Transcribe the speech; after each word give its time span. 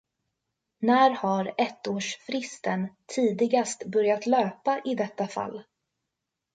När 0.79 1.11
har 1.11 1.53
ettårsfristen 1.57 2.89
tidigast 3.07 3.85
börjat 3.85 4.25
löpa 4.25 4.81
i 4.85 4.95
detta 4.95 5.27
fall? 5.27 5.63